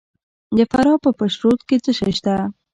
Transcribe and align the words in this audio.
د 0.57 0.59
فراه 0.71 0.97
په 1.03 1.09
پشت 1.17 1.37
رود 1.43 1.59
کې 1.67 1.77
څه 1.83 1.91
شی 1.97 2.11
شته؟ 2.17 2.35